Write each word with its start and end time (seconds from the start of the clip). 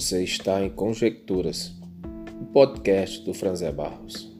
Você 0.00 0.24
está 0.24 0.62
em 0.62 0.70
Conjecturas, 0.70 1.72
o 2.40 2.46
podcast 2.46 3.22
do 3.22 3.34
Franzé 3.34 3.70
Barros. 3.70 4.34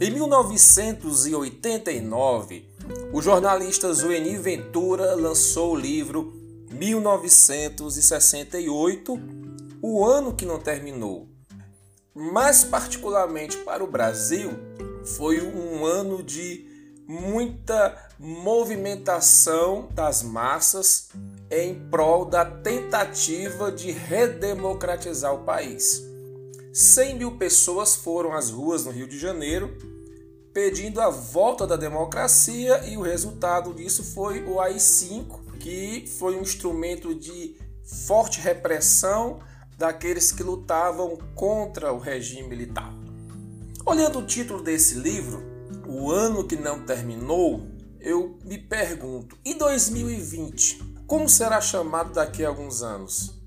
Em 0.00 0.10
1989, 0.10 2.70
o 3.12 3.20
jornalista 3.20 3.92
Zueni 3.92 4.38
Ventura 4.38 5.14
lançou 5.14 5.74
o 5.74 5.78
livro 5.78 6.32
1968, 6.72 9.20
O 9.82 10.06
Ano 10.06 10.34
que 10.34 10.46
Não 10.46 10.58
Terminou. 10.58 11.29
Mais 12.14 12.64
particularmente 12.64 13.56
para 13.58 13.84
o 13.84 13.90
Brasil, 13.90 14.50
foi 15.04 15.40
um 15.40 15.84
ano 15.84 16.22
de 16.22 16.66
muita 17.06 17.96
movimentação 18.18 19.88
das 19.92 20.22
massas 20.22 21.08
em 21.50 21.74
prol 21.88 22.24
da 22.24 22.44
tentativa 22.44 23.70
de 23.72 23.90
redemocratizar 23.90 25.34
o 25.34 25.44
país. 25.44 26.02
100 26.72 27.18
mil 27.18 27.36
pessoas 27.36 27.96
foram 27.96 28.32
às 28.32 28.50
ruas 28.50 28.84
no 28.84 28.92
Rio 28.92 29.08
de 29.08 29.18
Janeiro 29.18 29.76
pedindo 30.52 31.00
a 31.00 31.10
volta 31.10 31.66
da 31.66 31.76
democracia 31.76 32.84
e 32.86 32.96
o 32.96 33.02
resultado 33.02 33.72
disso 33.72 34.02
foi 34.02 34.42
o 34.44 34.60
AI-5, 34.60 35.58
que 35.58 36.06
foi 36.18 36.36
um 36.36 36.42
instrumento 36.42 37.14
de 37.14 37.56
forte 38.06 38.40
repressão 38.40 39.40
daqueles 39.80 40.30
que 40.30 40.42
lutavam 40.42 41.16
contra 41.34 41.90
o 41.90 41.98
regime 41.98 42.46
militar. 42.46 42.92
Olhando 43.86 44.18
o 44.18 44.26
título 44.26 44.62
desse 44.62 44.96
livro, 44.96 45.42
O 45.88 46.10
Ano 46.10 46.46
que 46.46 46.54
Não 46.54 46.84
Terminou, 46.84 47.66
eu 47.98 48.38
me 48.44 48.58
pergunto: 48.58 49.38
e 49.42 49.54
2020? 49.54 51.00
Como 51.06 51.26
será 51.30 51.62
chamado 51.62 52.12
daqui 52.12 52.44
a 52.44 52.48
alguns 52.48 52.82
anos? 52.82 53.40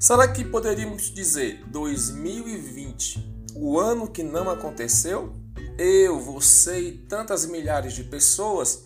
Será 0.00 0.26
que 0.26 0.42
poderíamos 0.42 1.12
dizer 1.12 1.62
2020, 1.66 3.52
o 3.54 3.78
ano 3.78 4.08
que 4.08 4.22
não 4.22 4.48
aconteceu? 4.48 5.34
Eu, 5.76 6.18
você 6.18 6.80
e 6.80 6.92
tantas 6.92 7.44
milhares 7.44 7.92
de 7.92 8.04
pessoas 8.04 8.84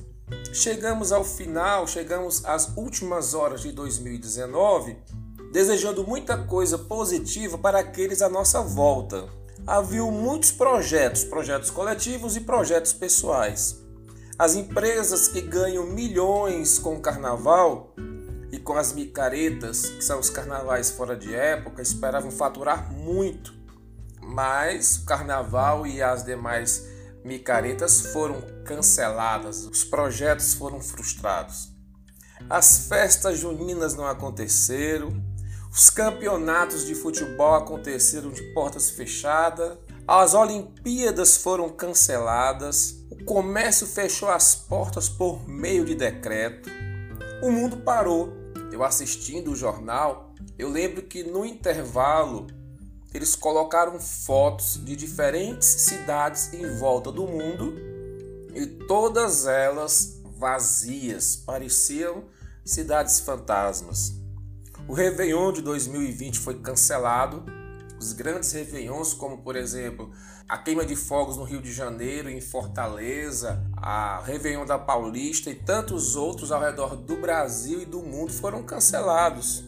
chegamos 0.53 1.13
ao 1.13 1.23
final, 1.23 1.87
chegamos 1.87 2.45
às 2.45 2.77
últimas 2.77 3.35
horas 3.35 3.63
de 3.63 3.71
2019, 3.71 4.97
desejando 5.53 6.07
muita 6.07 6.37
coisa 6.37 6.79
positiva 6.79 7.59
para 7.59 7.79
aqueles 7.79 8.23
à 8.23 8.29
nossa 8.29 8.61
volta. 8.61 9.29
Havia 9.67 10.03
muitos 10.05 10.51
projetos, 10.51 11.25
projetos 11.25 11.71
coletivos 11.71 12.37
e 12.37 12.41
projetos 12.41 12.93
pessoais. 12.93 13.83
As 14.39 14.55
empresas 14.55 15.29
que 15.29 15.41
ganham 15.41 15.87
milhões 15.87 16.79
com 16.79 16.97
o 16.97 17.01
carnaval 17.01 17.95
e 18.53 18.59
com 18.59 18.75
as 18.75 18.93
micaretas, 18.93 19.87
que 19.87 20.03
são 20.03 20.21
os 20.21 20.31
carnavais 20.31 20.91
fora 20.91 21.17
de 21.17 21.35
época, 21.35 21.83
esperavam 21.83 22.31
faturar 22.31 22.93
muito 22.93 23.59
mas 24.29 24.99
o 24.99 25.05
carnaval 25.07 25.87
e 25.87 26.03
as 26.03 26.23
demais 26.23 26.87
micaretas 27.25 28.13
foram 28.13 28.41
canceladas, 28.65 29.65
os 29.65 29.85
projetos 29.85 30.53
foram 30.53 30.81
frustrados. 30.81 31.73
As 32.49 32.89
festas 32.89 33.39
juninas 33.39 33.95
não 33.95 34.07
aconteceram, 34.07 35.11
os 35.71 35.91
campeonatos 35.91 36.87
de 36.87 36.95
futebol 36.95 37.55
aconteceram 37.55 38.31
de 38.31 38.43
portas 38.55 38.91
fechadas, 38.91 39.77
as 40.07 40.33
Olimpíadas 40.33 41.37
foram 41.37 41.69
canceladas, 41.69 43.05
o 43.11 43.25
comércio 43.25 43.87
fechou 43.87 44.31
as 44.31 44.55
portas 44.55 45.09
por 45.09 45.47
meio 45.47 45.85
de 45.85 45.95
decreto, 45.95 46.71
o 47.43 47.51
mundo 47.51 47.79
parou. 47.79 48.33
Eu 48.73 48.85
assistindo 48.85 49.53
o 49.53 49.57
jornal, 49.57 50.35
eu 50.59 50.69
lembro 50.69 51.03
que 51.03 51.23
no 51.23 51.45
intervalo 51.45 52.47
eles 53.13 53.35
colocaram 53.35 53.99
fotos 53.99 54.81
de 54.85 54.95
diferentes 54.95 55.67
cidades 55.67 56.53
em 56.53 56.79
volta 56.79 57.11
do 57.11 57.27
mundo 57.27 57.75
e 58.55 58.67
todas 58.87 59.47
elas 59.47 60.21
vazias, 60.39 61.37
pareciam 61.37 62.25
cidades 62.65 63.21
fantasmas. 63.21 64.18
O 64.89 64.95
Réveillon 64.95 65.53
de 65.53 65.61
2020 65.61 66.39
foi 66.39 66.61
cancelado. 66.61 67.45
Os 68.01 68.15
grandes 68.15 68.53
Réveillons, 68.53 69.13
como 69.13 69.37
por 69.37 69.55
exemplo 69.55 70.11
a 70.49 70.57
queima 70.57 70.83
de 70.83 70.97
fogos 70.97 71.37
no 71.37 71.45
Rio 71.45 71.61
de 71.61 71.71
Janeiro, 71.71 72.31
em 72.31 72.41
Fortaleza, 72.41 73.63
a 73.77 74.23
Réveillon 74.23 74.65
da 74.65 74.79
Paulista 74.79 75.51
e 75.51 75.55
tantos 75.55 76.17
outros 76.17 76.51
ao 76.51 76.63
redor 76.63 76.97
do 76.97 77.17
Brasil 77.17 77.83
e 77.83 77.85
do 77.85 78.01
mundo 78.01 78.33
foram 78.33 78.63
cancelados. 78.63 79.63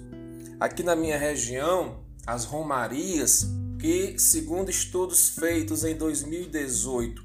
Aqui 0.58 0.82
na 0.82 0.96
minha 0.96 1.18
região, 1.18 2.00
as 2.26 2.46
romarias, 2.46 3.46
que, 3.78 4.18
segundo 4.18 4.70
estudos 4.70 5.28
feitos 5.28 5.84
em 5.84 5.94
2018, 5.94 7.22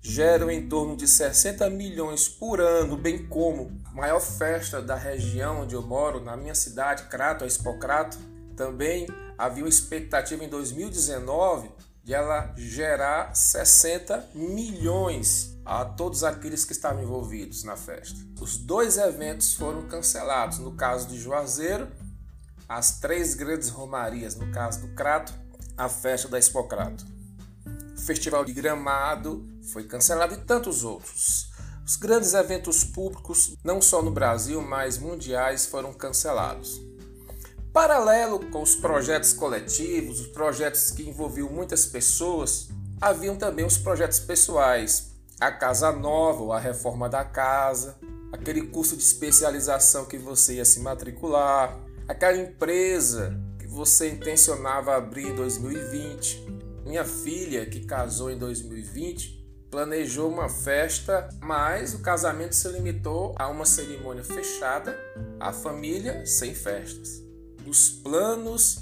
geram 0.00 0.50
em 0.50 0.68
torno 0.68 0.96
de 0.96 1.06
60 1.06 1.68
milhões 1.70 2.28
por 2.28 2.60
ano, 2.60 2.96
bem 2.96 3.26
como 3.26 3.72
a 3.84 3.90
maior 3.92 4.20
festa 4.20 4.80
da 4.80 4.94
região 4.94 5.62
onde 5.62 5.74
eu 5.74 5.82
moro, 5.82 6.22
na 6.22 6.36
minha 6.36 6.54
cidade, 6.54 7.04
Crato, 7.04 7.44
a 7.44 7.46
Expocrato, 7.46 8.18
também 8.56 9.06
havia 9.36 9.62
uma 9.62 9.68
expectativa 9.68 10.44
em 10.44 10.48
2019 10.48 11.70
de 12.02 12.14
ela 12.14 12.54
gerar 12.56 13.34
60 13.34 14.30
milhões 14.34 15.56
a 15.64 15.84
todos 15.84 16.24
aqueles 16.24 16.64
que 16.64 16.72
estavam 16.72 17.02
envolvidos 17.02 17.64
na 17.64 17.76
festa. 17.76 18.18
Os 18.40 18.56
dois 18.56 18.96
eventos 18.96 19.54
foram 19.54 19.82
cancelados, 19.82 20.58
no 20.58 20.72
caso 20.72 21.08
de 21.08 21.18
Juazeiro 21.18 21.88
as 22.68 23.00
três 23.00 23.34
grandes 23.34 23.70
romarias, 23.70 24.34
no 24.34 24.50
caso 24.52 24.82
do 24.82 24.88
Crato, 24.94 25.32
a 25.76 25.88
festa 25.88 26.28
da 26.28 26.38
Expocrato. 26.38 27.17
O 27.98 28.00
Festival 28.00 28.44
de 28.44 28.52
Gramado 28.52 29.44
foi 29.72 29.82
cancelado 29.82 30.32
e 30.32 30.38
tantos 30.38 30.84
outros. 30.84 31.50
Os 31.84 31.96
grandes 31.96 32.32
eventos 32.32 32.84
públicos, 32.84 33.56
não 33.64 33.82
só 33.82 34.00
no 34.00 34.12
Brasil, 34.12 34.62
mas 34.62 34.98
mundiais, 34.98 35.66
foram 35.66 35.92
cancelados. 35.92 36.80
Paralelo 37.72 38.38
com 38.50 38.62
os 38.62 38.76
projetos 38.76 39.32
coletivos, 39.32 40.20
os 40.20 40.26
projetos 40.28 40.92
que 40.92 41.08
envolviam 41.08 41.50
muitas 41.50 41.86
pessoas, 41.86 42.68
haviam 43.00 43.36
também 43.36 43.66
os 43.66 43.76
projetos 43.76 44.20
pessoais, 44.20 45.10
a 45.40 45.50
casa 45.50 45.90
nova 45.90 46.44
ou 46.44 46.52
a 46.52 46.60
reforma 46.60 47.08
da 47.08 47.24
casa, 47.24 47.98
aquele 48.32 48.68
curso 48.68 48.96
de 48.96 49.02
especialização 49.02 50.04
que 50.04 50.16
você 50.16 50.54
ia 50.54 50.64
se 50.64 50.78
matricular, 50.80 51.76
aquela 52.06 52.38
empresa 52.38 53.38
que 53.58 53.66
você 53.66 54.08
intencionava 54.08 54.94
abrir 54.94 55.26
em 55.26 55.34
2020. 55.34 56.57
Minha 56.84 57.04
filha, 57.04 57.66
que 57.66 57.84
casou 57.84 58.30
em 58.30 58.38
2020, 58.38 59.38
planejou 59.70 60.30
uma 60.30 60.48
festa, 60.48 61.28
mas 61.40 61.94
o 61.94 62.00
casamento 62.00 62.54
se 62.54 62.68
limitou 62.68 63.34
a 63.38 63.48
uma 63.48 63.66
cerimônia 63.66 64.24
fechada, 64.24 64.98
a 65.38 65.52
família 65.52 66.24
sem 66.24 66.54
festas. 66.54 67.22
Os 67.66 67.90
planos 67.90 68.78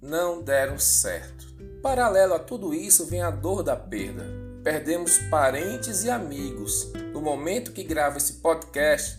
não 0.00 0.42
deram 0.42 0.78
certo. 0.78 1.46
Paralelo 1.82 2.34
a 2.34 2.38
tudo 2.38 2.72
isso 2.72 3.06
vem 3.06 3.22
a 3.22 3.30
dor 3.30 3.62
da 3.62 3.74
perda. 3.74 4.24
Perdemos 4.62 5.18
parentes 5.30 6.04
e 6.04 6.10
amigos. 6.10 6.92
No 7.12 7.20
momento 7.20 7.72
que 7.72 7.82
gravo 7.82 8.18
esse 8.18 8.34
podcast, 8.34 9.18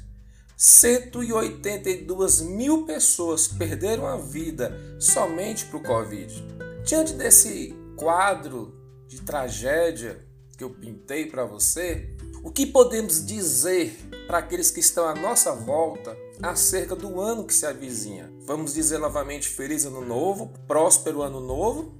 182 0.55 2.41
mil 2.41 2.85
pessoas 2.85 3.47
perderam 3.47 4.05
a 4.05 4.17
vida 4.17 4.77
somente 4.99 5.65
para 5.65 5.77
o 5.77 5.83
Covid. 5.83 6.45
Diante 6.85 7.13
desse 7.13 7.75
quadro 7.99 8.73
de 9.07 9.21
tragédia 9.21 10.25
que 10.57 10.63
eu 10.63 10.69
pintei 10.69 11.25
para 11.25 11.43
você, 11.43 12.15
o 12.41 12.49
que 12.49 12.65
podemos 12.65 13.25
dizer 13.25 13.93
para 14.25 14.37
aqueles 14.37 14.71
que 14.71 14.79
estão 14.79 15.05
à 15.05 15.13
nossa 15.13 15.53
volta 15.53 16.17
acerca 16.41 16.95
do 16.95 17.19
ano 17.19 17.43
que 17.43 17.53
se 17.53 17.65
avizinha? 17.65 18.31
Vamos 18.45 18.73
dizer 18.73 18.97
novamente 18.97 19.49
feliz 19.49 19.85
ano 19.85 20.03
novo, 20.03 20.53
próspero 20.65 21.21
ano 21.21 21.41
novo? 21.41 21.93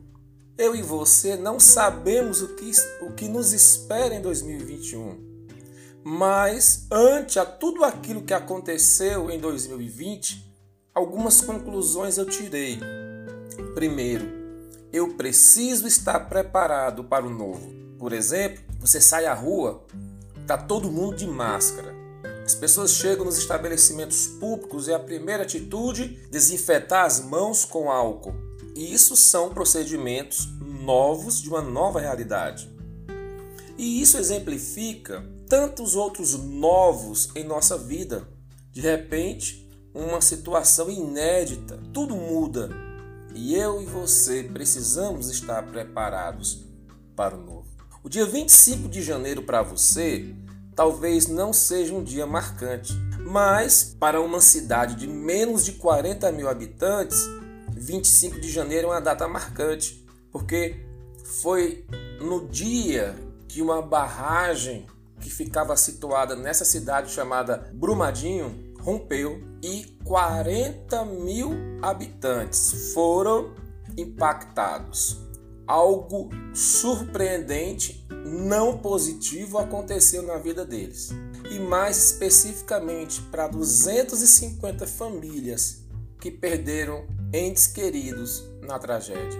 Eu 0.58 0.76
e 0.76 0.82
você 0.82 1.36
não 1.36 1.60
sabemos 1.60 2.42
o 2.42 2.56
que, 2.56 2.72
o 3.02 3.12
que 3.12 3.28
nos 3.28 3.52
espera 3.52 4.16
em 4.16 4.22
2021. 4.22 5.28
Mas, 6.04 6.88
ante 6.90 7.40
a 7.40 7.46
tudo 7.46 7.84
aquilo 7.84 8.24
que 8.24 8.34
aconteceu 8.34 9.30
em 9.30 9.40
2020, 9.40 10.50
algumas 10.94 11.42
conclusões 11.42 12.18
eu 12.18 12.26
tirei. 12.26 12.80
Primeiro, 13.76 14.39
eu 14.92 15.14
preciso 15.14 15.88
estar 15.88 16.20
preparado 16.22 17.04
para 17.04 17.26
o 17.26 17.30
novo. 17.30 17.72
Por 17.98 18.12
exemplo, 18.14 18.64
você 18.80 19.00
sai 19.00 19.26
à 19.26 19.34
rua, 19.34 19.86
está 20.42 20.58
todo 20.58 20.92
mundo 20.92 21.16
de 21.16 21.28
máscara. 21.28 21.94
As 22.44 22.56
pessoas 22.56 22.92
chegam 22.92 23.26
nos 23.26 23.38
estabelecimentos 23.38 24.26
públicos 24.26 24.88
e 24.88 24.94
a 24.94 24.98
primeira 24.98 25.44
atitude 25.44 26.28
desinfetar 26.32 27.06
as 27.06 27.20
mãos 27.20 27.64
com 27.64 27.92
álcool. 27.92 28.34
E 28.76 28.92
isso 28.92 29.16
são 29.16 29.54
procedimentos 29.54 30.48
novos 30.60 31.42
de 31.42 31.50
uma 31.50 31.62
nova 31.62 32.00
realidade. 32.00 32.72
E 33.78 34.02
isso 34.02 34.18
exemplifica 34.18 35.24
tantos 35.48 35.96
outros 35.96 36.34
novos 36.34 37.30
em 37.36 37.44
nossa 37.44 37.78
vida. 37.78 38.28
De 38.72 38.82
repente, 38.82 39.70
uma 39.94 40.22
situação 40.22 40.90
inédita, 40.90 41.80
tudo 41.94 42.16
muda. 42.16 42.89
E 43.34 43.56
eu 43.56 43.82
e 43.82 43.86
você 43.86 44.44
precisamos 44.44 45.30
estar 45.30 45.64
preparados 45.68 46.66
para 47.16 47.36
o 47.36 47.42
novo. 47.42 47.68
O 48.04 48.10
dia 48.10 48.26
25 48.26 48.88
de 48.88 49.02
janeiro 49.02 49.44
para 49.44 49.62
você 49.62 50.34
talvez 50.76 51.28
não 51.28 51.52
seja 51.52 51.94
um 51.94 52.04
dia 52.04 52.26
marcante, 52.26 52.94
mas 53.20 53.96
para 54.00 54.22
uma 54.22 54.40
cidade 54.40 54.96
de 54.96 55.08
menos 55.08 55.66
de 55.66 55.74
40 55.74 56.32
mil 56.32 56.48
habitantes, 56.48 57.28
25 57.72 58.40
de 58.40 58.50
janeiro 58.50 58.88
é 58.88 58.92
uma 58.92 59.02
data 59.02 59.28
marcante, 59.28 60.06
porque 60.32 60.86
foi 61.42 61.86
no 62.22 62.48
dia 62.48 63.16
que 63.48 63.62
uma 63.62 63.82
barragem 63.82 64.86
que 65.20 65.30
ficava 65.30 65.76
situada 65.76 66.36
nessa 66.36 66.64
cidade 66.64 67.12
chamada 67.12 67.70
Brumadinho 67.74 68.69
rompeu 68.90 69.40
e 69.62 69.86
40 70.04 71.06
mil 71.06 71.52
habitantes 71.80 72.92
foram 72.92 73.54
impactados. 73.96 75.20
Algo 75.68 76.30
surpreendente, 76.56 78.08
não 78.26 78.80
positivo 78.80 79.60
aconteceu 79.60 80.24
na 80.24 80.40
vida 80.40 80.66
deles. 80.66 81.10
E 81.52 81.60
mais 81.60 81.98
especificamente 81.98 83.22
para 83.30 83.48
250 83.48 84.88
famílias 84.88 85.84
que 86.20 86.32
perderam 86.32 87.06
entes 87.32 87.68
queridos 87.68 88.44
na 88.64 88.80
tragédia. 88.80 89.40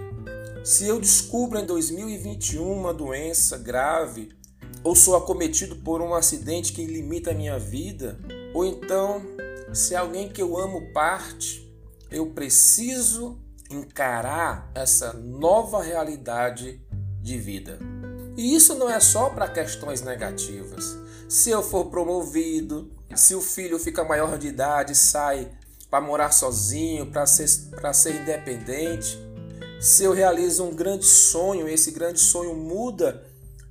Se 0.62 0.86
eu 0.86 1.00
descubro 1.00 1.58
em 1.58 1.66
2021 1.66 2.70
uma 2.72 2.94
doença 2.94 3.58
grave, 3.58 4.28
ou 4.82 4.94
sou 4.94 5.16
acometido 5.16 5.76
por 5.76 6.00
um 6.00 6.14
acidente 6.14 6.72
que 6.72 6.84
limita 6.84 7.30
a 7.30 7.34
minha 7.34 7.58
vida, 7.58 8.18
ou 8.54 8.64
então, 8.64 9.22
se 9.72 9.94
alguém 9.94 10.28
que 10.28 10.40
eu 10.40 10.56
amo 10.58 10.92
parte, 10.92 11.70
eu 12.10 12.26
preciso 12.26 13.38
encarar 13.70 14.70
essa 14.74 15.12
nova 15.12 15.82
realidade 15.82 16.80
de 17.20 17.38
vida. 17.38 17.78
E 18.36 18.54
isso 18.54 18.74
não 18.74 18.90
é 18.90 18.98
só 18.98 19.28
para 19.30 19.48
questões 19.48 20.00
negativas. 20.00 20.98
Se 21.28 21.50
eu 21.50 21.62
for 21.62 21.86
promovido, 21.86 22.90
se 23.14 23.34
o 23.34 23.40
filho 23.40 23.78
fica 23.78 24.02
maior 24.02 24.38
de 24.38 24.48
idade, 24.48 24.94
sai 24.94 25.50
para 25.88 26.00
morar 26.00 26.32
sozinho, 26.32 27.06
para 27.06 27.26
ser, 27.26 27.48
ser 27.48 28.22
independente, 28.22 29.18
se 29.80 30.04
eu 30.04 30.12
realizo 30.12 30.64
um 30.64 30.74
grande 30.74 31.04
sonho, 31.04 31.68
esse 31.68 31.90
grande 31.90 32.20
sonho 32.20 32.54
muda 32.54 33.29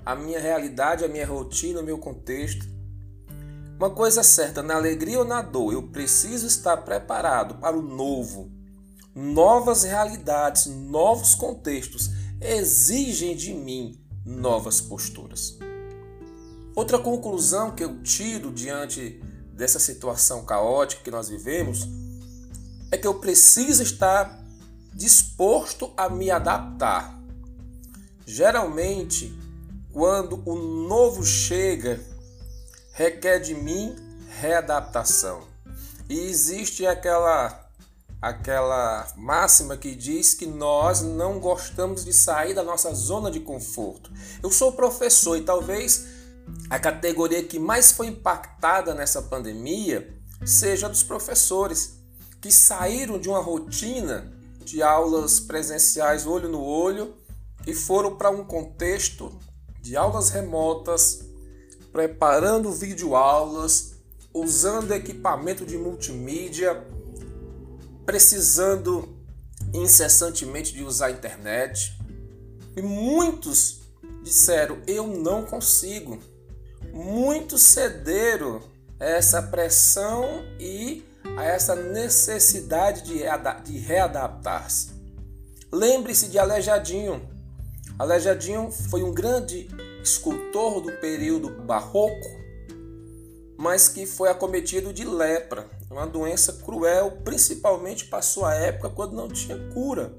a 0.09 0.15
minha 0.15 0.39
realidade, 0.39 1.05
a 1.05 1.07
minha 1.07 1.27
rotina, 1.27 1.81
o 1.81 1.83
meu 1.83 1.99
contexto. 1.99 2.65
Uma 3.77 3.91
coisa 3.91 4.23
certa, 4.23 4.63
na 4.63 4.73
alegria 4.73 5.19
ou 5.19 5.23
na 5.23 5.39
dor, 5.43 5.71
eu 5.71 5.83
preciso 5.83 6.47
estar 6.47 6.77
preparado 6.77 7.59
para 7.59 7.77
o 7.77 7.81
novo. 7.83 8.51
Novas 9.13 9.83
realidades, 9.83 10.65
novos 10.65 11.35
contextos 11.35 12.09
exigem 12.41 13.35
de 13.35 13.53
mim 13.53 14.03
novas 14.25 14.81
posturas. 14.81 15.59
Outra 16.75 16.97
conclusão 16.97 17.75
que 17.75 17.83
eu 17.83 18.01
tiro 18.01 18.51
diante 18.51 19.21
dessa 19.53 19.77
situação 19.77 20.43
caótica 20.43 21.03
que 21.03 21.11
nós 21.11 21.29
vivemos 21.29 21.87
é 22.91 22.97
que 22.97 23.05
eu 23.05 23.19
preciso 23.19 23.83
estar 23.83 24.43
disposto 24.91 25.93
a 25.95 26.09
me 26.09 26.31
adaptar. 26.31 27.21
Geralmente, 28.25 29.37
quando 29.99 30.41
o 30.45 30.55
novo 30.55 31.25
chega, 31.25 31.99
requer 32.93 33.39
de 33.39 33.53
mim 33.53 33.93
readaptação. 34.39 35.45
E 36.07 36.17
existe 36.17 36.87
aquela 36.87 37.67
aquela 38.21 39.05
máxima 39.17 39.75
que 39.75 39.93
diz 39.93 40.33
que 40.33 40.45
nós 40.45 41.01
não 41.01 41.37
gostamos 41.37 42.05
de 42.05 42.13
sair 42.13 42.53
da 42.53 42.63
nossa 42.63 42.93
zona 42.93 43.29
de 43.29 43.41
conforto. 43.41 44.09
Eu 44.41 44.49
sou 44.49 44.71
professor 44.71 45.35
e 45.35 45.41
talvez 45.41 46.07
a 46.69 46.79
categoria 46.79 47.43
que 47.43 47.59
mais 47.59 47.91
foi 47.91 48.07
impactada 48.07 48.93
nessa 48.93 49.21
pandemia 49.23 50.17
seja 50.45 50.87
dos 50.87 51.03
professores 51.03 51.99
que 52.39 52.53
saíram 52.53 53.19
de 53.19 53.27
uma 53.27 53.41
rotina 53.41 54.31
de 54.63 54.81
aulas 54.81 55.41
presenciais 55.41 56.25
olho 56.25 56.47
no 56.47 56.63
olho 56.63 57.15
e 57.67 57.73
foram 57.73 58.15
para 58.15 58.29
um 58.29 58.45
contexto 58.45 59.37
de 59.81 59.95
aulas 59.95 60.29
remotas, 60.29 61.25
preparando 61.91 62.71
videoaulas, 62.71 63.95
usando 64.33 64.93
equipamento 64.93 65.65
de 65.65 65.77
multimídia, 65.77 66.85
precisando 68.05 69.17
incessantemente 69.73 70.73
de 70.73 70.83
usar 70.83 71.07
a 71.07 71.11
internet. 71.11 71.97
E 72.75 72.81
muitos 72.81 73.81
disseram: 74.23 74.77
Eu 74.87 75.07
não 75.07 75.45
consigo. 75.45 76.19
Muitos 76.93 77.61
cederam 77.61 78.61
a 78.99 79.05
essa 79.05 79.41
pressão 79.41 80.43
e 80.59 81.03
a 81.37 81.43
essa 81.43 81.75
necessidade 81.75 83.03
de 83.03 83.77
readaptar-se. 83.77 84.91
Lembre-se 85.71 86.27
de 86.27 86.39
Aleijadinho. 86.39 87.38
Aleijadinho 87.99 88.71
foi 88.71 89.03
um 89.03 89.13
grande 89.13 89.67
escultor 90.01 90.79
do 90.79 90.89
período 91.01 91.49
barroco, 91.49 92.39
mas 93.57 93.89
que 93.89 94.05
foi 94.05 94.29
acometido 94.29 94.93
de 94.93 95.03
lepra, 95.03 95.67
uma 95.91 96.07
doença 96.07 96.53
cruel, 96.63 97.19
principalmente 97.25 98.05
para 98.05 98.21
sua 98.21 98.55
época 98.55 98.89
quando 98.89 99.17
não 99.17 99.27
tinha 99.27 99.57
cura. 99.73 100.15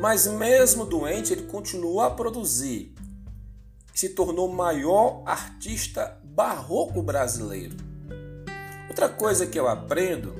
Mas 0.00 0.26
mesmo 0.26 0.86
doente, 0.86 1.34
ele 1.34 1.42
continuou 1.42 2.00
a 2.00 2.10
produzir. 2.10 2.94
Se 3.92 4.08
tornou 4.08 4.48
o 4.48 4.54
maior 4.54 5.22
artista 5.26 6.18
barroco 6.24 7.02
brasileiro. 7.02 7.76
Outra 8.88 9.10
coisa 9.10 9.44
que 9.44 9.60
eu 9.60 9.68
aprendo 9.68 10.34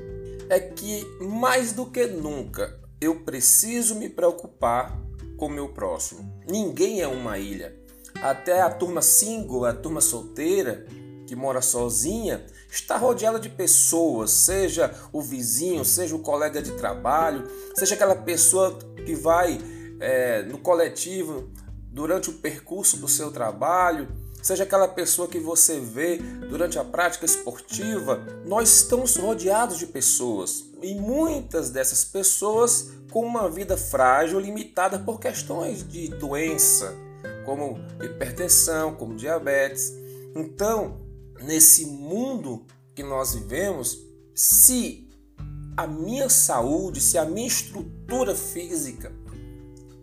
é 0.49 0.59
que 0.59 1.05
mais 1.21 1.73
do 1.73 1.85
que 1.85 2.07
nunca 2.07 2.79
eu 2.99 3.23
preciso 3.23 3.93
me 3.93 4.09
preocupar 4.09 5.08
com 5.39 5.45
o 5.45 5.49
meu 5.49 5.69
próximo. 5.69 6.29
Ninguém 6.45 7.01
é 7.01 7.07
uma 7.07 7.39
ilha. 7.39 7.73
Até 8.21 8.61
a 8.61 8.69
turma 8.69 9.01
single, 9.01 9.65
a 9.65 9.73
turma 9.73 10.01
solteira, 10.01 10.85
que 11.25 11.35
mora 11.35 11.61
sozinha, 11.61 12.45
está 12.69 12.97
rodeada 12.97 13.39
de 13.39 13.49
pessoas, 13.49 14.31
seja 14.31 14.93
o 15.13 15.21
vizinho, 15.21 15.85
seja 15.85 16.15
o 16.15 16.19
colega 16.19 16.61
de 16.61 16.71
trabalho, 16.71 17.47
seja 17.75 17.95
aquela 17.95 18.15
pessoa 18.15 18.77
que 19.05 19.15
vai 19.15 19.59
é, 19.99 20.43
no 20.43 20.57
coletivo 20.57 21.49
durante 21.91 22.29
o 22.29 22.33
percurso 22.33 22.97
do 22.97 23.07
seu 23.07 23.31
trabalho, 23.31 24.07
seja 24.41 24.63
aquela 24.63 24.87
pessoa 24.87 25.27
que 25.27 25.39
você 25.39 25.79
vê 25.79 26.17
durante 26.49 26.79
a 26.79 26.83
prática 26.83 27.25
esportiva, 27.25 28.25
nós 28.45 28.69
estamos 28.69 29.15
rodeados 29.15 29.77
de 29.77 29.85
pessoas 29.85 30.65
e 30.81 30.95
muitas 30.95 31.69
dessas 31.69 32.03
pessoas 32.03 32.89
com 33.11 33.25
uma 33.25 33.49
vida 33.49 33.75
frágil, 33.75 34.39
limitada 34.39 34.99
por 34.99 35.19
questões 35.19 35.87
de 35.87 36.09
doença, 36.09 36.95
como 37.45 37.79
hipertensão, 38.01 38.95
como 38.95 39.15
diabetes. 39.15 39.93
Então, 40.35 40.97
nesse 41.41 41.85
mundo 41.85 42.65
que 42.93 43.03
nós 43.03 43.33
vivemos, 43.33 43.97
se 44.35 45.09
a 45.75 45.87
minha 45.87 46.29
saúde, 46.29 47.01
se 47.01 47.17
a 47.17 47.25
minha 47.25 47.47
estrutura 47.47 48.35
física 48.35 49.11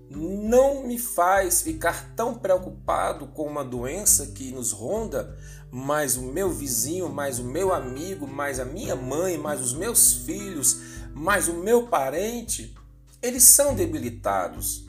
não 0.08 0.86
me 0.86 0.98
faz 0.98 1.60
ficar 1.60 2.14
tão 2.14 2.34
preocupado 2.34 3.26
com 3.28 3.46
uma 3.46 3.64
doença 3.64 4.28
que 4.28 4.50
nos 4.52 4.72
ronda, 4.72 5.36
mas 5.70 6.16
o 6.16 6.22
meu 6.22 6.50
vizinho, 6.50 7.08
mais 7.08 7.38
o 7.38 7.44
meu 7.44 7.72
amigo, 7.72 8.26
mais 8.26 8.58
a 8.58 8.64
minha 8.64 8.96
mãe, 8.96 9.36
mais 9.36 9.60
os 9.60 9.74
meus 9.74 10.14
filhos, 10.24 10.80
mais 11.12 11.48
o 11.48 11.54
meu 11.54 11.88
parente, 11.88 12.74
eles 13.22 13.44
são 13.44 13.74
debilitados. 13.74 14.86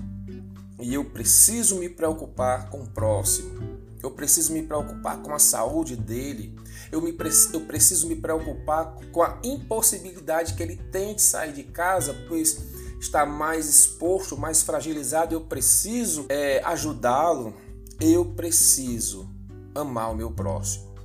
E 0.79 0.93
eu 0.93 1.05
preciso 1.05 1.77
me 1.77 1.89
preocupar 1.89 2.69
com 2.69 2.84
o 2.84 2.88
próximo. 2.88 3.77
Eu 4.01 4.12
preciso 4.12 4.53
me 4.53 4.62
preocupar 4.62 5.22
com 5.22 5.34
a 5.34 5.39
saúde 5.39 5.96
dele. 5.96 6.55
Eu, 6.91 7.01
me, 7.01 7.15
eu 7.53 7.62
preciso 7.62 8.07
me 8.07 8.15
preocupar 8.15 8.96
com 9.12 9.24
a 9.24 9.39
impossibilidade 9.43 10.53
que 10.53 10.63
ele 10.63 10.77
tem 10.77 11.15
de 11.15 11.22
sair 11.22 11.51
de 11.51 11.63
casa, 11.63 12.13
pois 12.27 12.57
está 13.00 13.25
mais 13.25 13.67
exposto, 13.67 14.38
mais 14.38 14.63
fragilizado, 14.63 15.34
eu 15.34 15.41
preciso 15.41 16.25
é, 16.29 16.62
ajudá-lo, 16.63 17.55
eu 18.00 18.25
preciso 18.25 19.29
amar 19.75 20.12
o 20.12 20.15
meu 20.15 20.31
próximo. 20.31 20.96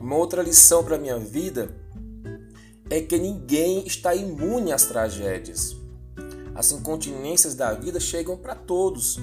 Uma 0.00 0.16
outra 0.16 0.42
lição 0.42 0.84
para 0.84 0.98
minha 0.98 1.18
vida 1.18 1.74
é 2.88 3.00
que 3.00 3.18
ninguém 3.18 3.86
está 3.86 4.14
imune 4.14 4.72
às 4.72 4.84
tragédias. 4.84 5.75
As 6.56 6.72
incontinências 6.72 7.54
da 7.54 7.74
vida 7.74 8.00
chegam 8.00 8.36
para 8.36 8.54
todos. 8.54 9.18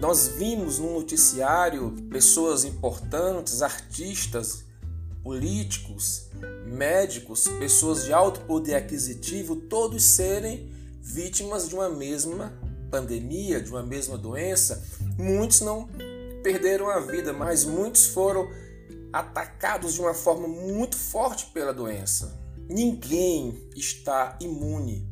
Nós 0.00 0.28
vimos 0.28 0.78
no 0.78 0.94
noticiário 0.94 1.92
pessoas 2.10 2.64
importantes, 2.64 3.60
artistas, 3.60 4.64
políticos, 5.22 6.28
médicos, 6.64 7.46
pessoas 7.58 8.04
de 8.04 8.14
alto 8.14 8.40
poder 8.40 8.76
aquisitivo, 8.76 9.54
todos 9.54 10.02
serem 10.02 10.72
vítimas 11.02 11.68
de 11.68 11.74
uma 11.74 11.90
mesma 11.90 12.58
pandemia, 12.90 13.60
de 13.60 13.70
uma 13.70 13.82
mesma 13.82 14.16
doença. 14.16 14.82
Muitos 15.18 15.60
não 15.60 15.86
perderam 16.42 16.88
a 16.88 16.98
vida, 16.98 17.34
mas 17.34 17.66
muitos 17.66 18.06
foram 18.06 18.48
atacados 19.12 19.92
de 19.92 20.00
uma 20.00 20.14
forma 20.14 20.48
muito 20.48 20.96
forte 20.96 21.46
pela 21.52 21.74
doença. 21.74 22.40
Ninguém 22.66 23.68
está 23.76 24.38
imune. 24.40 25.06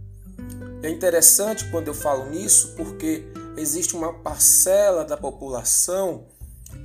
É 0.80 0.88
interessante 0.88 1.68
quando 1.70 1.88
eu 1.88 1.94
falo 1.94 2.30
nisso 2.30 2.74
porque 2.76 3.24
existe 3.56 3.96
uma 3.96 4.12
parcela 4.12 5.04
da 5.04 5.16
população 5.16 6.28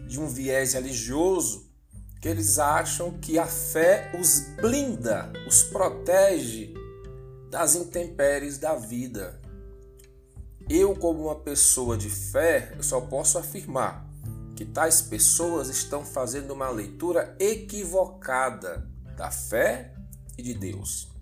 de 0.07 0.19
um 0.19 0.27
viés 0.27 0.73
religioso 0.73 1.71
que 2.19 2.27
eles 2.27 2.57
acham 2.57 3.11
que 3.19 3.37
a 3.37 3.45
fé 3.45 4.11
os 4.19 4.39
blinda, 4.59 5.31
os 5.47 5.61
protege 5.61 6.73
das 7.51 7.75
intempéries 7.75 8.57
da 8.57 8.73
vida. 8.73 9.39
Eu, 10.67 10.95
como 10.95 11.25
uma 11.25 11.35
pessoa 11.35 11.95
de 11.95 12.09
fé, 12.09 12.73
eu 12.75 12.81
só 12.81 12.99
posso 13.01 13.37
afirmar 13.37 14.09
que 14.55 14.65
tais 14.65 15.01
pessoas 15.01 15.69
estão 15.69 16.03
fazendo 16.03 16.51
uma 16.51 16.69
leitura 16.69 17.35
equivocada 17.39 18.89
da 19.15 19.29
fé 19.29 19.93
e 20.35 20.41
de 20.41 20.55
Deus. 20.55 21.12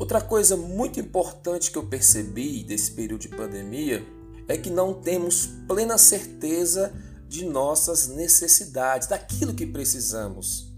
Outra 0.00 0.18
coisa 0.18 0.56
muito 0.56 0.98
importante 0.98 1.70
que 1.70 1.76
eu 1.76 1.86
percebi 1.86 2.64
desse 2.64 2.92
período 2.92 3.20
de 3.20 3.28
pandemia 3.28 4.02
é 4.48 4.56
que 4.56 4.70
não 4.70 4.94
temos 4.94 5.50
plena 5.68 5.98
certeza 5.98 6.90
de 7.28 7.44
nossas 7.44 8.08
necessidades, 8.08 9.06
daquilo 9.06 9.52
que 9.52 9.66
precisamos. 9.66 10.72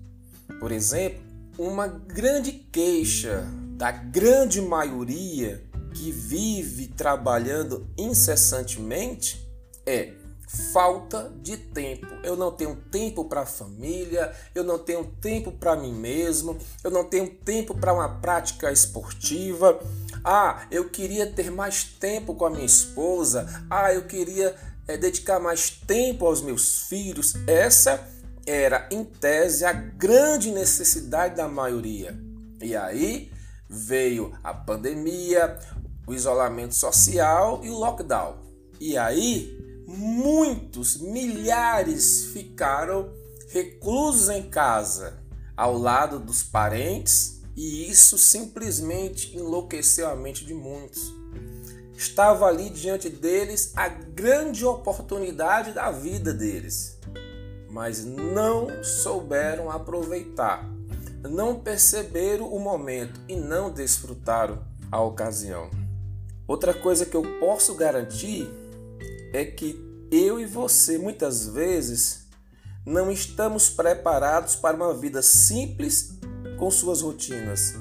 Por 0.58 0.72
exemplo, 0.72 1.22
uma 1.56 1.86
grande 1.86 2.50
queixa 2.50 3.46
da 3.76 3.92
grande 3.92 4.60
maioria 4.60 5.62
que 5.94 6.10
vive 6.10 6.88
trabalhando 6.88 7.88
incessantemente 7.96 9.48
é 9.86 10.14
falta 10.72 11.32
de 11.40 11.56
tempo. 11.56 12.06
Eu 12.22 12.36
não 12.36 12.50
tenho 12.50 12.76
tempo 12.76 13.24
para 13.24 13.42
a 13.42 13.46
família, 13.46 14.32
eu 14.54 14.62
não 14.62 14.78
tenho 14.78 15.04
tempo 15.20 15.50
para 15.52 15.74
mim 15.74 15.92
mesmo, 15.92 16.56
eu 16.84 16.90
não 16.90 17.04
tenho 17.04 17.28
tempo 17.28 17.74
para 17.74 17.92
uma 17.92 18.08
prática 18.08 18.70
esportiva. 18.70 19.80
Ah, 20.22 20.66
eu 20.70 20.88
queria 20.90 21.26
ter 21.26 21.50
mais 21.50 21.84
tempo 21.84 22.34
com 22.34 22.46
a 22.46 22.50
minha 22.50 22.66
esposa. 22.66 23.64
Ah, 23.70 23.92
eu 23.92 24.02
queria 24.02 24.54
é, 24.86 24.96
dedicar 24.96 25.40
mais 25.40 25.70
tempo 25.70 26.26
aos 26.26 26.42
meus 26.42 26.82
filhos. 26.82 27.34
Essa 27.46 28.06
era, 28.46 28.88
em 28.90 29.04
tese, 29.04 29.64
a 29.64 29.72
grande 29.72 30.50
necessidade 30.50 31.36
da 31.36 31.48
maioria. 31.48 32.18
E 32.60 32.76
aí 32.76 33.32
veio 33.68 34.32
a 34.44 34.52
pandemia, 34.52 35.58
o 36.06 36.12
isolamento 36.12 36.74
social 36.74 37.60
e 37.64 37.70
o 37.70 37.78
lockdown. 37.78 38.36
E 38.78 38.98
aí 38.98 39.71
muitos, 39.86 40.98
milhares 40.98 42.26
ficaram 42.32 43.12
reclusos 43.48 44.28
em 44.28 44.42
casa, 44.42 45.22
ao 45.56 45.76
lado 45.76 46.18
dos 46.18 46.42
parentes, 46.42 47.40
e 47.54 47.90
isso 47.90 48.16
simplesmente 48.16 49.36
enlouqueceu 49.36 50.08
a 50.08 50.16
mente 50.16 50.44
de 50.44 50.54
muitos. 50.54 51.12
Estava 51.94 52.46
ali 52.46 52.70
diante 52.70 53.08
deles 53.08 53.72
a 53.76 53.88
grande 53.88 54.64
oportunidade 54.64 55.72
da 55.72 55.90
vida 55.90 56.32
deles, 56.32 56.98
mas 57.70 58.04
não 58.04 58.82
souberam 58.82 59.70
aproveitar, 59.70 60.68
não 61.22 61.60
perceberam 61.60 62.52
o 62.52 62.58
momento 62.58 63.20
e 63.28 63.36
não 63.36 63.70
desfrutaram 63.70 64.64
a 64.90 65.00
ocasião. 65.00 65.70
Outra 66.48 66.74
coisa 66.74 67.06
que 67.06 67.16
eu 67.16 67.22
posso 67.38 67.74
garantir 67.74 68.48
é 69.32 69.44
que 69.44 69.80
eu 70.10 70.38
e 70.38 70.44
você 70.44 70.98
muitas 70.98 71.46
vezes 71.46 72.26
não 72.84 73.10
estamos 73.10 73.70
preparados 73.70 74.56
para 74.56 74.76
uma 74.76 74.92
vida 74.92 75.22
simples 75.22 76.18
com 76.58 76.70
suas 76.70 77.00
rotinas. 77.00 77.74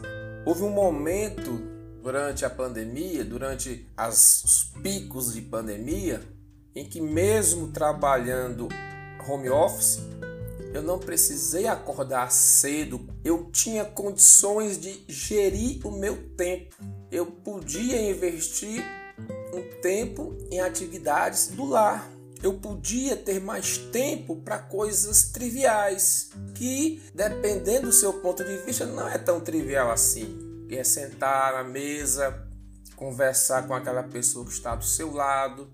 Houve 0.45 0.63
um 0.63 0.69
momento 0.69 1.61
durante 2.01 2.45
a 2.45 2.49
pandemia, 2.49 3.23
durante 3.23 3.87
as, 3.97 4.43
os 4.43 4.63
picos 4.81 5.33
de 5.33 5.41
pandemia, 5.41 6.21
em 6.73 6.85
que 6.85 7.01
mesmo 7.01 7.67
trabalhando 7.67 8.69
home 9.27 9.49
office, 9.49 9.99
eu 10.73 10.81
não 10.81 10.97
precisei 10.97 11.67
acordar 11.67 12.31
cedo, 12.31 13.07
eu 13.25 13.51
tinha 13.51 13.83
condições 13.83 14.79
de 14.79 15.03
gerir 15.07 15.85
o 15.85 15.91
meu 15.91 16.29
tempo. 16.35 16.75
Eu 17.11 17.25
podia 17.25 18.01
investir 18.09 18.83
um 19.53 19.81
tempo 19.81 20.37
em 20.51 20.59
atividades 20.59 21.47
do 21.47 21.65
lar. 21.65 22.09
Eu 22.41 22.53
podia 22.55 23.15
ter 23.15 23.39
mais 23.39 23.77
tempo 23.77 24.35
para 24.37 24.57
coisas 24.57 25.25
triviais, 25.31 26.31
que 26.55 27.01
dependendo 27.13 27.87
do 27.87 27.93
seu 27.93 28.13
ponto 28.13 28.43
de 28.43 28.57
vista 28.57 28.85
não 28.85 29.07
é 29.07 29.17
tão 29.17 29.39
trivial 29.39 29.91
assim. 29.91 30.65
Que 30.67 30.77
é 30.77 30.83
sentar 30.83 31.53
na 31.53 31.63
mesa, 31.63 32.47
conversar 32.95 33.67
com 33.67 33.75
aquela 33.75 34.03
pessoa 34.03 34.45
que 34.45 34.51
está 34.51 34.73
do 34.73 34.85
seu 34.85 35.13
lado, 35.13 35.69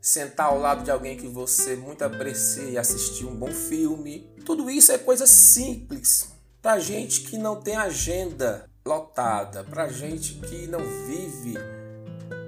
sentar 0.00 0.46
ao 0.46 0.58
lado 0.58 0.82
de 0.82 0.90
alguém 0.90 1.16
que 1.16 1.28
você 1.28 1.76
muito 1.76 2.02
aprecia 2.02 2.70
e 2.70 2.78
assistir 2.78 3.26
um 3.26 3.36
bom 3.36 3.52
filme. 3.52 4.32
Tudo 4.44 4.70
isso 4.70 4.90
é 4.90 4.98
coisa 4.98 5.26
simples 5.26 6.28
para 6.60 6.78
gente 6.78 7.22
que 7.22 7.38
não 7.38 7.60
tem 7.60 7.76
agenda 7.76 8.68
lotada, 8.84 9.62
para 9.64 9.88
gente 9.88 10.34
que 10.34 10.66
não 10.66 10.80
vive 11.06 11.54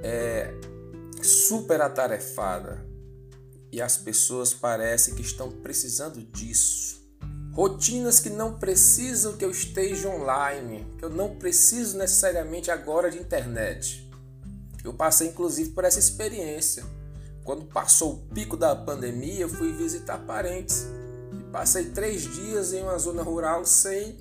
é, 0.03 0.53
super 1.23 1.81
atarefada 1.81 2.85
e 3.71 3.81
as 3.81 3.97
pessoas 3.97 4.53
parecem 4.53 5.15
que 5.15 5.23
estão 5.23 5.51
precisando 5.51 6.21
disso. 6.23 7.01
Rotinas 7.53 8.19
que 8.19 8.31
não 8.31 8.59
precisam 8.59 9.37
que 9.37 9.45
eu 9.45 9.51
esteja 9.51 10.09
online, 10.09 10.87
que 10.99 11.05
eu 11.05 11.11
não 11.11 11.37
preciso 11.37 11.97
necessariamente 11.97 12.71
agora 12.71 13.11
de 13.11 13.19
internet. 13.19 14.11
Eu 14.83 14.93
passei 14.93 15.29
inclusive 15.29 15.71
por 15.71 15.85
essa 15.85 15.99
experiência. 15.99 16.85
Quando 17.45 17.65
passou 17.67 18.15
o 18.15 18.35
pico 18.35 18.57
da 18.57 18.75
pandemia, 18.75 19.41
eu 19.41 19.49
fui 19.49 19.73
visitar 19.73 20.19
parentes 20.19 20.87
e 21.39 21.43
passei 21.51 21.87
três 21.87 22.23
dias 22.23 22.73
em 22.73 22.83
uma 22.83 22.99
zona 22.99 23.23
rural 23.23 23.65
sem 23.65 24.19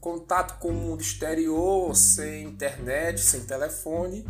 contato 0.00 0.58
com 0.58 0.68
o 0.68 0.72
mundo 0.72 1.00
exterior, 1.00 1.94
sem 1.94 2.44
internet, 2.44 3.20
sem 3.20 3.40
telefone 3.40 4.24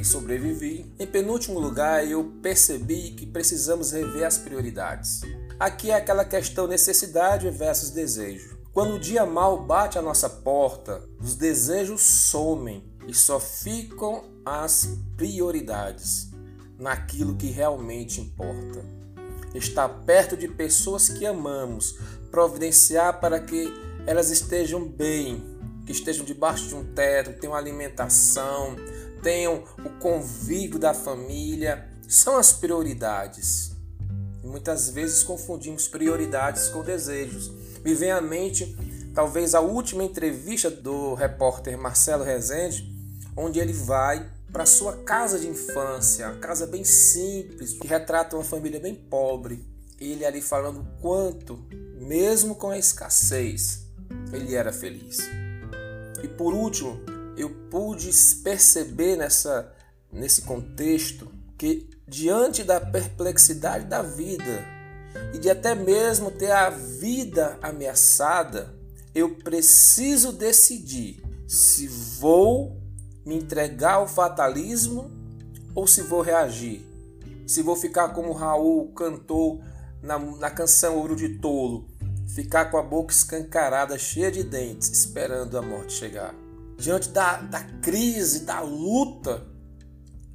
e 0.00 0.04
sobrevivi. 0.04 0.90
Em 0.98 1.06
penúltimo 1.06 1.60
lugar, 1.60 2.06
eu 2.06 2.24
percebi 2.42 3.10
que 3.10 3.26
precisamos 3.26 3.92
rever 3.92 4.24
as 4.24 4.38
prioridades. 4.38 5.20
Aqui 5.58 5.90
é 5.90 5.94
aquela 5.94 6.24
questão 6.24 6.66
necessidade 6.66 7.48
versus 7.50 7.90
desejo. 7.90 8.58
Quando 8.72 8.94
o 8.94 8.98
dia 8.98 9.26
mal 9.26 9.62
bate 9.62 9.98
à 9.98 10.02
nossa 10.02 10.28
porta, 10.28 11.02
os 11.20 11.34
desejos 11.34 12.00
somem 12.00 12.82
e 13.06 13.12
só 13.12 13.38
ficam 13.38 14.24
as 14.44 14.88
prioridades 15.16 16.30
naquilo 16.78 17.36
que 17.36 17.48
realmente 17.48 18.20
importa. 18.20 18.82
Estar 19.54 19.88
perto 19.88 20.36
de 20.36 20.48
pessoas 20.48 21.08
que 21.08 21.26
amamos, 21.26 21.98
providenciar 22.30 23.20
para 23.20 23.40
que 23.40 23.68
elas 24.06 24.30
estejam 24.30 24.88
bem, 24.88 25.44
que 25.84 25.92
estejam 25.92 26.24
debaixo 26.24 26.68
de 26.68 26.74
um 26.74 26.84
teto, 26.94 27.38
tenham 27.38 27.54
alimentação, 27.54 28.76
tenham 29.22 29.64
o 29.84 29.90
convívio 29.98 30.78
da 30.78 30.94
família, 30.94 31.88
são 32.08 32.36
as 32.36 32.52
prioridades. 32.52 33.72
Muitas 34.42 34.90
vezes 34.90 35.22
confundimos 35.22 35.86
prioridades 35.86 36.68
com 36.68 36.82
desejos. 36.82 37.50
Me 37.84 37.94
vem 37.94 38.10
à 38.10 38.20
mente 38.20 38.76
talvez 39.14 39.54
a 39.54 39.60
última 39.60 40.04
entrevista 40.04 40.70
do 40.70 41.14
repórter 41.14 41.76
Marcelo 41.78 42.24
Rezende, 42.24 42.90
onde 43.36 43.58
ele 43.58 43.72
vai 43.72 44.30
para 44.52 44.66
sua 44.66 44.96
casa 44.98 45.38
de 45.38 45.46
infância, 45.46 46.26
uma 46.26 46.36
casa 46.36 46.66
bem 46.66 46.84
simples, 46.84 47.74
que 47.74 47.86
retrata 47.86 48.36
uma 48.36 48.44
família 48.44 48.80
bem 48.80 48.94
pobre. 48.94 49.64
Ele 50.00 50.24
ali 50.24 50.40
falando 50.40 50.86
quanto, 51.00 51.64
mesmo 51.96 52.54
com 52.54 52.70
a 52.70 52.78
escassez, 52.78 53.86
ele 54.32 54.54
era 54.54 54.72
feliz. 54.72 55.18
E 56.22 56.28
por 56.28 56.54
último, 56.54 57.00
eu 57.40 57.50
pude 57.70 58.10
perceber 58.42 59.16
nessa, 59.16 59.72
nesse 60.12 60.42
contexto 60.42 61.30
que, 61.56 61.88
diante 62.06 62.62
da 62.62 62.80
perplexidade 62.80 63.86
da 63.86 64.02
vida 64.02 64.64
e 65.32 65.38
de 65.38 65.48
até 65.48 65.74
mesmo 65.74 66.30
ter 66.30 66.50
a 66.50 66.70
vida 66.70 67.58
ameaçada, 67.62 68.74
eu 69.14 69.36
preciso 69.36 70.32
decidir 70.32 71.22
se 71.48 71.88
vou 71.88 72.80
me 73.24 73.36
entregar 73.36 73.94
ao 73.94 74.08
fatalismo 74.08 75.10
ou 75.74 75.86
se 75.86 76.02
vou 76.02 76.20
reagir? 76.20 76.86
Se 77.46 77.62
vou 77.62 77.74
ficar 77.74 78.10
como 78.10 78.32
Raul 78.32 78.92
cantou 78.92 79.62
na, 80.02 80.18
na 80.18 80.50
canção 80.50 80.96
Ouro 80.96 81.16
de 81.16 81.38
Tolo, 81.38 81.88
ficar 82.34 82.66
com 82.66 82.78
a 82.78 82.82
boca 82.82 83.12
escancarada, 83.12 83.98
cheia 83.98 84.30
de 84.30 84.44
dentes, 84.44 84.90
esperando 84.90 85.58
a 85.58 85.62
morte 85.62 85.92
chegar. 85.92 86.34
Diante 86.80 87.10
da, 87.10 87.36
da 87.36 87.62
crise, 87.82 88.46
da 88.46 88.60
luta, 88.60 89.46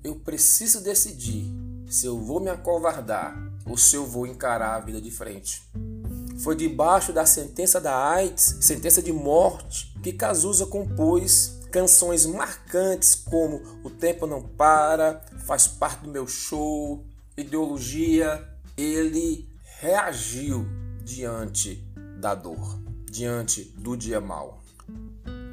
eu 0.03 0.15
preciso 0.17 0.79
decidir 0.79 1.51
se 1.87 2.05
eu 2.05 2.19
vou 2.19 2.39
me 2.39 2.51
acovardar 2.51 3.35
ou 3.65 3.75
se 3.75 3.95
eu 3.95 4.05
vou 4.05 4.27
encarar 4.27 4.75
a 4.75 4.79
vida 4.79 5.01
de 5.01 5.09
frente. 5.09 5.63
Foi 6.37 6.55
debaixo 6.55 7.11
da 7.11 7.25
sentença 7.25 7.81
da 7.81 7.97
AIDS, 8.11 8.59
sentença 8.61 9.01
de 9.01 9.11
morte, 9.11 9.91
que 10.03 10.13
Cazuza 10.13 10.67
compôs 10.67 11.59
canções 11.71 12.27
marcantes 12.27 13.15
como 13.15 13.63
O 13.83 13.89
Tempo 13.89 14.27
Não 14.27 14.43
Para, 14.43 15.25
Faz 15.47 15.67
Parte 15.67 16.03
do 16.03 16.11
Meu 16.11 16.27
Show, 16.27 17.03
Ideologia. 17.35 18.47
Ele 18.77 19.49
reagiu 19.79 20.63
diante 21.03 21.83
da 22.19 22.35
dor, 22.35 22.79
diante 23.09 23.63
do 23.75 23.97
dia 23.97 24.21
mal. 24.21 24.63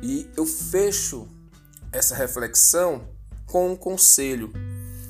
E 0.03 0.29
eu 0.37 0.45
fecho 0.45 1.29
essa 1.93 2.15
reflexão 2.17 3.09
com 3.47 3.71
um 3.71 3.77
conselho. 3.77 4.53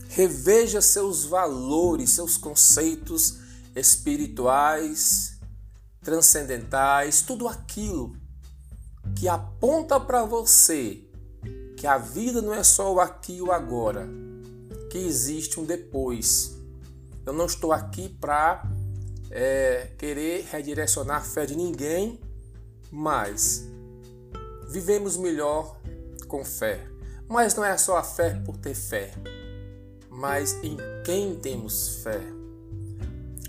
Reveja 0.08 0.82
seus 0.82 1.24
valores, 1.24 2.10
seus 2.10 2.36
conceitos 2.36 3.38
espirituais, 3.74 5.38
transcendentais, 6.02 7.22
tudo 7.22 7.48
aquilo 7.48 8.14
que 9.16 9.28
aponta 9.28 9.98
para 9.98 10.24
você 10.24 11.02
que 11.76 11.86
a 11.86 11.98
vida 11.98 12.42
não 12.42 12.54
é 12.54 12.62
só 12.62 12.92
o 12.92 13.00
aqui 13.00 13.36
e 13.38 13.42
o 13.42 13.50
agora, 13.50 14.08
que 14.90 14.98
existe 14.98 15.58
um 15.58 15.64
depois. 15.64 16.56
Eu 17.24 17.32
não 17.32 17.46
estou 17.46 17.72
aqui 17.72 18.08
para 18.08 18.62
é, 19.30 19.90
querer 19.96 20.46
redirecionar 20.50 21.16
a 21.18 21.24
fé 21.24 21.46
de 21.46 21.56
ninguém, 21.56 22.20
mas 22.90 23.66
vivemos 24.72 25.18
melhor 25.18 25.78
com 26.26 26.42
fé. 26.42 26.80
Mas 27.28 27.54
não 27.54 27.64
é 27.64 27.76
só 27.76 27.98
a 27.98 28.02
fé 28.02 28.40
por 28.44 28.56
ter 28.56 28.74
fé, 28.74 29.12
mas 30.10 30.54
em 30.64 30.76
quem 31.04 31.36
temos 31.36 32.02
fé. 32.02 32.20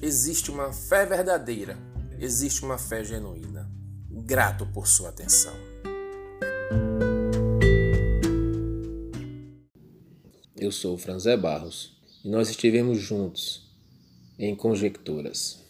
Existe 0.02 0.52
uma 0.52 0.74
fé 0.74 1.06
verdadeira, 1.06 1.78
existe 2.20 2.64
uma 2.64 2.78
fé 2.78 3.04
genuína. 3.04 3.72
Grato 4.12 4.66
por 4.68 4.86
sua 4.86 5.10
atenção. 5.10 5.54
Eu 10.56 10.72
sou 10.72 10.98
Franzé 10.98 11.36
Barros 11.36 11.98
e 12.24 12.30
nós 12.30 12.50
estivemos 12.50 13.00
juntos 13.00 13.74
em 14.38 14.56
Conjecturas. 14.56 15.63